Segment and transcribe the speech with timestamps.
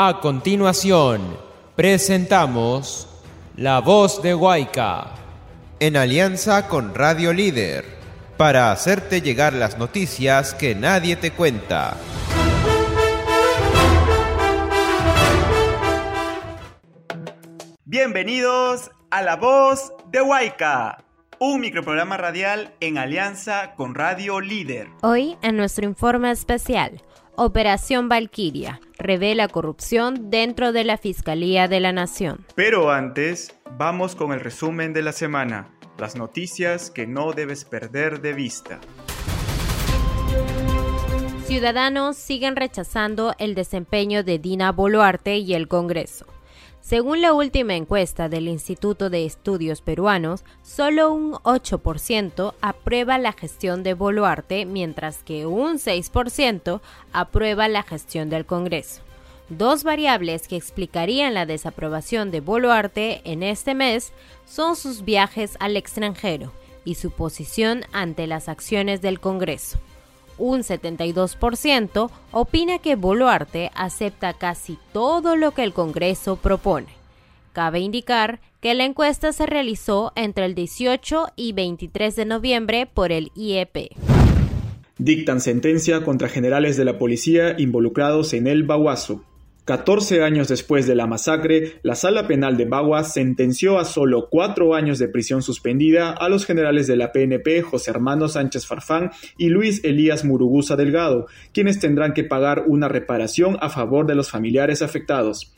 [0.00, 1.36] A continuación,
[1.74, 3.08] presentamos
[3.56, 5.08] La Voz de Huayca.
[5.80, 7.84] En alianza con Radio Líder,
[8.36, 11.96] para hacerte llegar las noticias que nadie te cuenta.
[17.84, 21.02] Bienvenidos a La Voz de Huayca,
[21.40, 24.90] un microprograma radial en alianza con Radio Líder.
[25.02, 27.02] Hoy, en nuestro informe especial,
[27.40, 32.44] Operación Valquiria revela corrupción dentro de la Fiscalía de la Nación.
[32.56, 38.22] Pero antes, vamos con el resumen de la semana, las noticias que no debes perder
[38.22, 38.80] de vista.
[41.44, 46.26] Ciudadanos siguen rechazando el desempeño de Dina Boluarte y el Congreso.
[46.88, 53.82] Según la última encuesta del Instituto de Estudios Peruanos, solo un 8% aprueba la gestión
[53.82, 56.80] de Boluarte, mientras que un 6%
[57.12, 59.02] aprueba la gestión del Congreso.
[59.50, 64.14] Dos variables que explicarían la desaprobación de Boluarte en este mes
[64.46, 66.54] son sus viajes al extranjero
[66.86, 69.78] y su posición ante las acciones del Congreso
[70.38, 76.88] un 72% opina que Boluarte acepta casi todo lo que el Congreso propone.
[77.52, 83.12] Cabe indicar que la encuesta se realizó entre el 18 y 23 de noviembre por
[83.12, 83.92] el IEP.
[84.98, 89.24] Dictan sentencia contra generales de la policía involucrados en el Baguazo.
[89.68, 94.74] 14 años después de la masacre, la Sala Penal de Bagua sentenció a solo cuatro
[94.74, 99.50] años de prisión suspendida a los generales de la PNP José Hermano Sánchez Farfán y
[99.50, 104.80] Luis Elías Muruguza Delgado, quienes tendrán que pagar una reparación a favor de los familiares
[104.80, 105.54] afectados.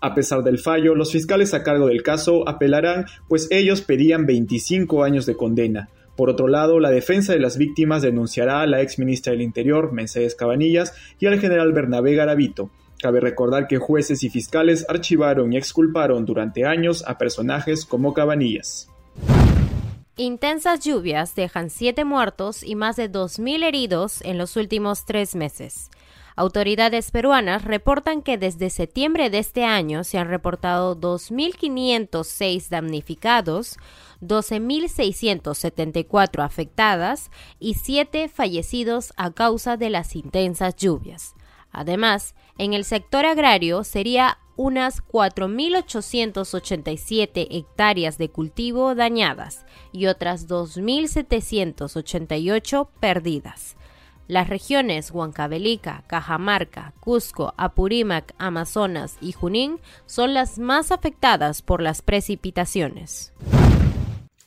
[0.00, 5.04] A pesar del fallo, los fiscales a cargo del caso apelarán, pues ellos pedían 25
[5.04, 5.90] años de condena.
[6.16, 9.92] Por otro lado, la defensa de las víctimas denunciará a la ex ministra del Interior,
[9.92, 15.56] Mercedes Cabanillas, y al general Bernabé Garavito, Cabe recordar que jueces y fiscales archivaron y
[15.56, 18.90] exculparon durante años a personajes como Cabanillas.
[20.16, 25.88] Intensas lluvias dejan siete muertos y más de 2.000 heridos en los últimos tres meses.
[26.36, 33.78] Autoridades peruanas reportan que desde septiembre de este año se han reportado 2.506 damnificados,
[34.20, 41.34] 12.674 afectadas y 7 fallecidos a causa de las intensas lluvias.
[41.72, 52.88] Además, en el sector agrario sería unas 4.887 hectáreas de cultivo dañadas y otras 2.788
[53.00, 53.76] perdidas.
[54.28, 62.00] Las regiones Huancavelica, Cajamarca, Cusco, Apurímac, Amazonas y Junín son las más afectadas por las
[62.00, 63.32] precipitaciones.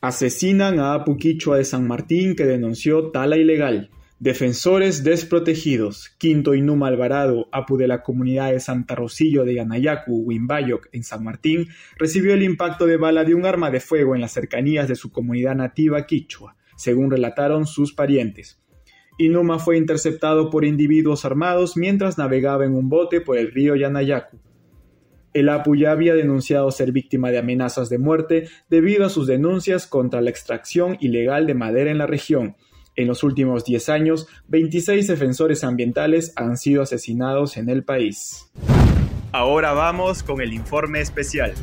[0.00, 3.90] Asesinan a Apuquichua de San Martín que denunció tala ilegal.
[4.22, 10.86] Defensores desprotegidos, Quinto Inuma Alvarado, Apu de la comunidad de Santa Rosillo de Yanayacu, Wimbayoc,
[10.92, 11.66] en San Martín,
[11.98, 15.10] recibió el impacto de bala de un arma de fuego en las cercanías de su
[15.10, 18.62] comunidad nativa quichua, según relataron sus parientes.
[19.18, 24.38] Inuma fue interceptado por individuos armados mientras navegaba en un bote por el río Yanayacu.
[25.32, 29.88] El Apu ya había denunciado ser víctima de amenazas de muerte debido a sus denuncias
[29.88, 32.54] contra la extracción ilegal de madera en la región,
[32.96, 38.50] en los últimos 10 años, 26 defensores ambientales han sido asesinados en el país.
[39.32, 41.54] Ahora vamos con el informe especial.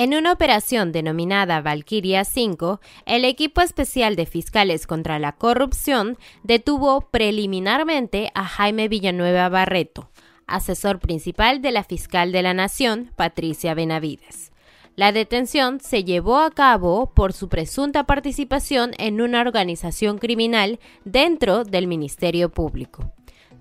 [0.00, 7.02] En una operación denominada Valkyria 5, el equipo especial de fiscales contra la corrupción detuvo
[7.10, 10.08] preliminarmente a Jaime Villanueva Barreto,
[10.46, 14.49] asesor principal de la fiscal de la Nación, Patricia Benavides.
[15.00, 21.64] La detención se llevó a cabo por su presunta participación en una organización criminal dentro
[21.64, 23.10] del Ministerio Público.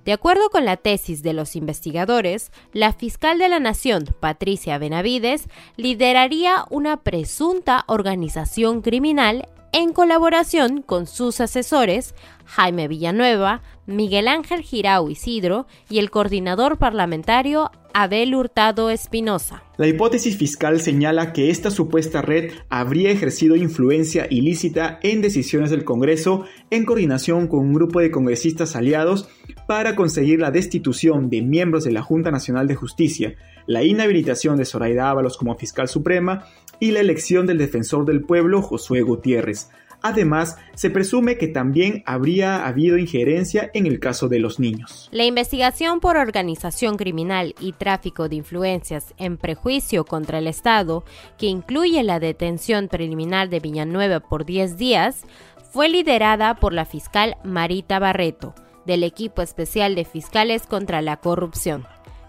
[0.04, 5.48] De acuerdo con la tesis de los investigadores, la fiscal de la Nación, Patricia Benavides,
[5.78, 12.16] lideraría una presunta organización criminal en colaboración con sus asesores,
[12.50, 19.64] Jaime Villanueva, Miguel Ángel Girau Isidro y el coordinador parlamentario Abel Hurtado Espinosa.
[19.78, 25.86] La hipótesis fiscal señala que esta supuesta red habría ejercido influencia ilícita en decisiones del
[25.86, 29.30] Congreso en coordinación con un grupo de congresistas aliados
[29.68, 33.36] para conseguir la destitución de miembros de la Junta Nacional de Justicia,
[33.68, 36.46] la inhabilitación de Zoraida Ábalos como fiscal suprema
[36.80, 39.70] y la elección del defensor del pueblo Josué Gutiérrez.
[40.02, 45.10] Además, se presume que también habría habido injerencia en el caso de los niños.
[45.12, 51.04] La investigación por organización criminal y tráfico de influencias en prejuicio contra el Estado,
[51.38, 55.24] que incluye la detención preliminar de Villanueva por 10 días,
[55.72, 58.56] fue liderada por la fiscal Marita Barreto,
[58.86, 61.86] del equipo especial de fiscales contra la corrupción.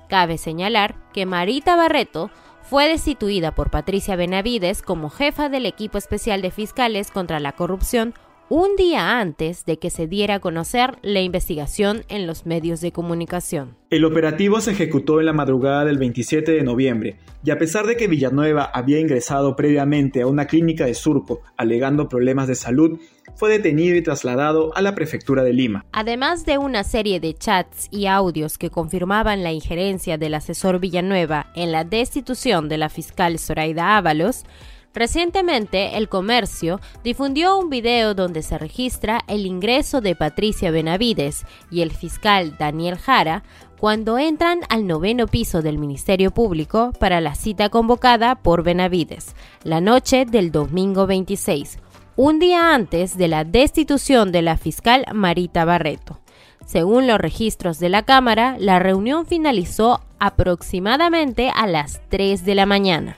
[0.09, 2.31] Cabe señalar que Marita Barreto
[2.71, 8.15] fue destituida por Patricia Benavides como jefa del equipo especial de fiscales contra la corrupción
[8.51, 12.91] un día antes de que se diera a conocer la investigación en los medios de
[12.91, 13.77] comunicación.
[13.91, 17.97] El operativo se ejecutó en la madrugada del 27 de noviembre, y a pesar de
[17.97, 22.99] que Villanueva había ingresado previamente a una clínica de Surco alegando problemas de salud,
[23.37, 25.85] fue detenido y trasladado a la prefectura de Lima.
[25.93, 31.53] Además de una serie de chats y audios que confirmaban la injerencia del asesor Villanueva
[31.55, 34.45] en la destitución de la fiscal Zoraida Ábalos,
[34.93, 41.83] Recientemente, El Comercio difundió un video donde se registra el ingreso de Patricia Benavides y
[41.83, 43.45] el fiscal Daniel Jara
[43.79, 49.81] cuando entran al noveno piso del Ministerio Público para la cita convocada por Benavides, la
[49.81, 51.79] noche del domingo 26,
[52.17, 56.21] un día antes de la destitución de la fiscal Marita Barreto.
[56.67, 62.67] Según los registros de la Cámara, la reunión finalizó aproximadamente a las 3 de la
[62.67, 63.17] mañana.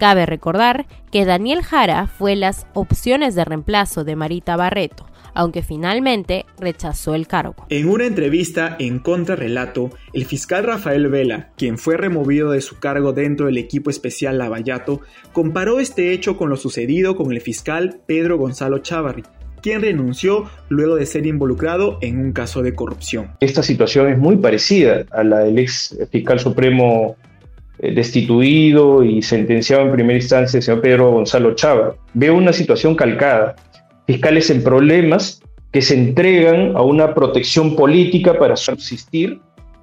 [0.00, 5.04] Cabe recordar que Daniel Jara fue las opciones de reemplazo de Marita Barreto,
[5.34, 7.66] aunque finalmente rechazó el cargo.
[7.68, 13.12] En una entrevista en contrarrelato, el fiscal Rafael Vela, quien fue removido de su cargo
[13.12, 15.02] dentro del equipo especial Lavallato,
[15.34, 19.24] comparó este hecho con lo sucedido con el fiscal Pedro Gonzalo Chávarri,
[19.60, 23.32] quien renunció luego de ser involucrado en un caso de corrupción.
[23.40, 27.16] Esta situación es muy parecida a la del ex fiscal supremo
[27.82, 31.94] destituido y sentenciado en primera instancia el señor Pedro Gonzalo Chávez.
[32.14, 33.56] Veo una situación calcada.
[34.06, 35.42] Fiscales en problemas
[35.72, 39.40] que se entregan a una protección política para subsistir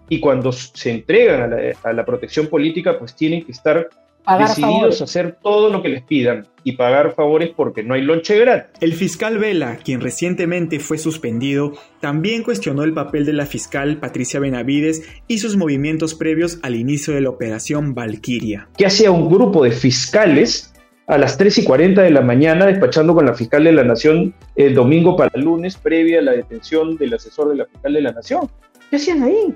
[0.09, 3.87] y cuando se entregan a la, a la protección política pues tienen que estar
[4.35, 8.37] decididos a hacer todo lo que les pidan y pagar favores porque no hay lonche
[8.37, 8.77] gratis.
[8.81, 14.39] El fiscal Vela, quien recientemente fue suspendido, también cuestionó el papel de la fiscal Patricia
[14.39, 18.67] Benavides y sus movimientos previos al inicio de la operación Valquiria.
[18.77, 20.73] ¿Qué hacía un grupo de fiscales
[21.07, 24.33] a las 3 y 40 de la mañana despachando con la fiscal de la Nación
[24.57, 28.01] el domingo para el lunes previa a la detención del asesor de la fiscal de
[28.01, 28.49] la Nación?
[28.89, 29.55] ¿Qué hacían ahí?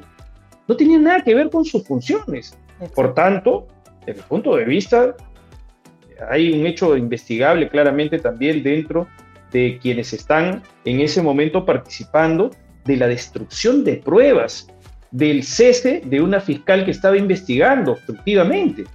[0.68, 2.58] No tenían nada que ver con sus funciones.
[2.96, 3.68] Por tanto,
[4.06, 5.16] desde el punto de vista,
[6.30, 9.08] hay un hecho investigable claramente también dentro
[9.52, 12.52] de quienes están en ese momento participando
[12.86, 14.68] de la destrucción de pruebas,
[15.12, 18.86] del cese de una fiscal que estaba investigando obstructivamente.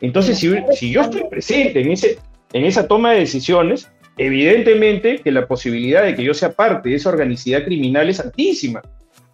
[0.00, 2.18] Entonces, si, si yo estoy presente en, ese,
[2.52, 6.96] en esa toma de decisiones, evidentemente que la posibilidad de que yo sea parte de
[6.96, 8.82] esa organicidad criminal es altísima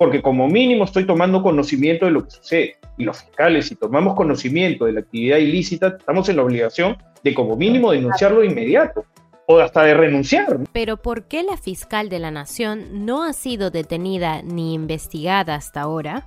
[0.03, 2.77] porque como mínimo estoy tomando conocimiento de lo que sucede.
[2.99, 7.33] Y los fiscales, si tomamos conocimiento de la actividad ilícita, estamos en la obligación de
[7.33, 9.05] como mínimo denunciarlo de inmediato
[9.47, 10.59] o hasta de renunciar.
[10.73, 15.83] Pero ¿por qué la fiscal de la Nación no ha sido detenida ni investigada hasta
[15.83, 16.27] ahora?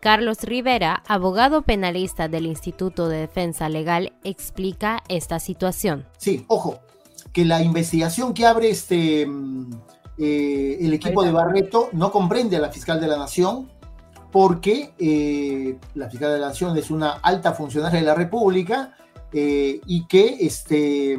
[0.00, 6.04] Carlos Rivera, abogado penalista del Instituto de Defensa Legal, explica esta situación.
[6.18, 6.80] Sí, ojo,
[7.32, 9.70] que la investigación que abre este mm,
[10.16, 13.68] eh, el equipo de Barreto no comprende a la fiscal de la Nación
[14.30, 18.96] porque eh, la fiscal de la Nación es una alta funcionaria de la República
[19.32, 21.18] eh, y que este,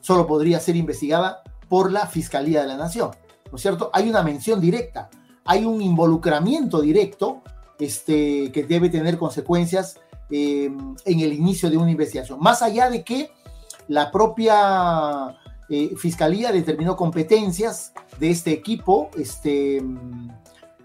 [0.00, 3.10] solo podría ser investigada por la Fiscalía de la Nación.
[3.50, 3.90] ¿No es cierto?
[3.92, 5.08] Hay una mención directa,
[5.44, 7.42] hay un involucramiento directo
[7.78, 12.40] este, que debe tener consecuencias en el inicio de una investigación.
[12.40, 13.30] Más allá de que
[13.86, 15.36] la propia
[15.68, 19.82] eh, Fiscalía determinó competencias de este equipo este,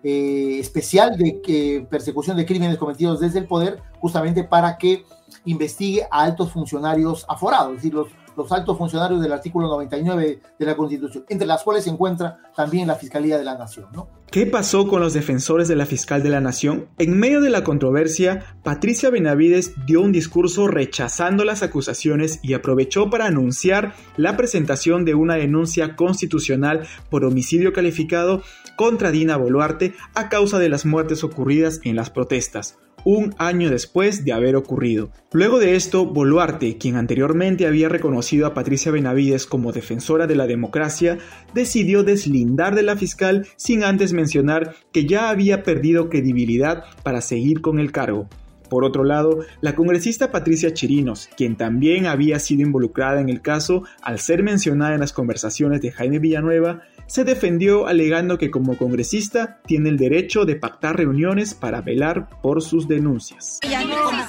[0.03, 5.05] eh, especial de persecución de crímenes cometidos desde el poder, justamente para que
[5.45, 10.65] investigue a altos funcionarios aforados, es decir, los, los altos funcionarios del artículo 99 de
[10.65, 13.87] la Constitución, entre las cuales se encuentra también la Fiscalía de la Nación.
[13.93, 14.07] ¿no?
[14.31, 16.87] ¿Qué pasó con los defensores de la fiscal de la Nación?
[16.99, 23.09] En medio de la controversia, Patricia Benavides dio un discurso rechazando las acusaciones y aprovechó
[23.09, 28.43] para anunciar la presentación de una denuncia constitucional por homicidio calificado
[28.75, 34.25] contra Dina Boluarte a causa de las muertes ocurridas en las protestas un año después
[34.25, 35.11] de haber ocurrido.
[35.31, 40.47] Luego de esto, Boluarte, quien anteriormente había reconocido a Patricia Benavides como defensora de la
[40.47, 41.17] democracia,
[41.53, 47.61] decidió deslindar de la fiscal sin antes mencionar que ya había perdido credibilidad para seguir
[47.61, 48.27] con el cargo.
[48.69, 53.83] Por otro lado, la congresista Patricia Chirinos, quien también había sido involucrada en el caso
[54.01, 59.59] al ser mencionada en las conversaciones de Jaime Villanueva, se defendió alegando que como congresista
[59.65, 63.59] tiene el derecho de pactar reuniones para velar por sus denuncias.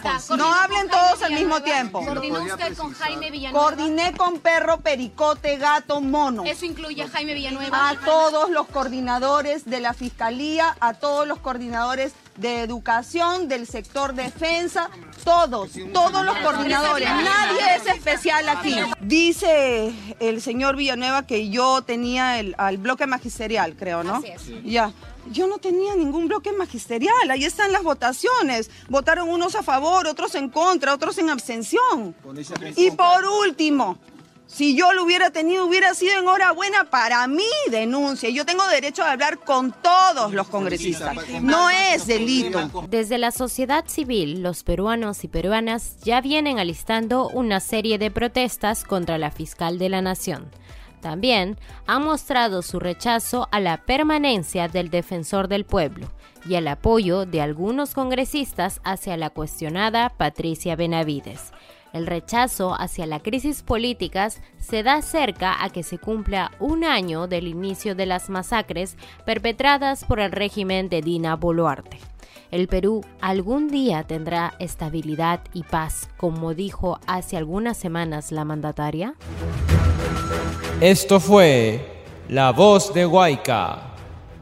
[0.04, 2.04] Hablen todos al mismo tiempo.
[2.04, 3.64] ¿Coordinó usted con Jaime Villanueva?
[3.64, 6.45] Coordiné con perro, pericote, gato, mono.
[6.45, 7.90] ¿Eso incluye a Jaime Villanueva?
[7.90, 14.14] A todos los coordinadores de la Fiscalía, a todos los coordinadores de educación, del sector
[14.14, 14.90] defensa,
[15.25, 17.09] todos, todos los coordinadores.
[17.09, 18.76] Nadie es especial aquí.
[19.00, 24.16] Dice el señor Villanueva que yo tenía el, al bloque magisterial, creo, ¿no?
[24.16, 24.64] Así es.
[24.64, 24.92] Ya.
[25.30, 28.70] Yo no tenía ningún bloque magisterial, ahí están las votaciones.
[28.88, 32.14] Votaron unos a favor, otros en contra, otros en abstención.
[32.76, 33.96] Y por último,
[34.49, 38.28] si yo lo hubiera tenido, hubiera sido enhorabuena para mi denuncia.
[38.30, 41.16] Yo tengo derecho a hablar con todos los congresistas.
[41.40, 42.68] No es delito.
[42.88, 48.82] Desde la sociedad civil, los peruanos y peruanas ya vienen alistando una serie de protestas
[48.82, 50.50] contra la fiscal de la Nación.
[51.00, 56.09] También han mostrado su rechazo a la permanencia del defensor del pueblo
[56.47, 61.52] y el apoyo de algunos congresistas hacia la cuestionada Patricia Benavides.
[61.92, 67.26] El rechazo hacia la crisis políticas se da cerca a que se cumpla un año
[67.26, 71.99] del inicio de las masacres perpetradas por el régimen de Dina Boluarte.
[72.50, 79.14] El Perú algún día tendrá estabilidad y paz, como dijo hace algunas semanas la mandataria.
[80.80, 83.83] Esto fue La Voz de Guayca.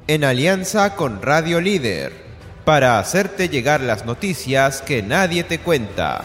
[0.06, 2.12] En alianza con Radio Líder,
[2.64, 6.24] para hacerte llegar las noticias que nadie te cuenta.